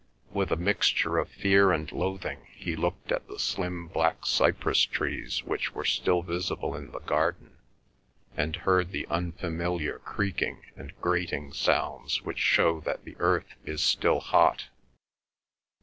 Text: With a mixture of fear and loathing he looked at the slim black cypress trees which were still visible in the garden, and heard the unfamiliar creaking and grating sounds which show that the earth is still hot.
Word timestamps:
With 0.31 0.51
a 0.51 0.55
mixture 0.55 1.19
of 1.19 1.29
fear 1.29 1.71
and 1.71 1.91
loathing 1.91 2.47
he 2.55 2.75
looked 2.75 3.11
at 3.11 3.27
the 3.27 3.37
slim 3.37 3.87
black 3.87 4.25
cypress 4.25 4.81
trees 4.81 5.43
which 5.43 5.75
were 5.75 5.85
still 5.85 6.23
visible 6.23 6.75
in 6.75 6.89
the 6.89 7.01
garden, 7.01 7.59
and 8.35 8.55
heard 8.55 8.89
the 8.89 9.05
unfamiliar 9.11 9.99
creaking 9.99 10.63
and 10.75 10.91
grating 11.01 11.53
sounds 11.53 12.23
which 12.23 12.39
show 12.39 12.79
that 12.81 13.05
the 13.05 13.15
earth 13.19 13.53
is 13.63 13.83
still 13.83 14.21
hot. 14.21 14.69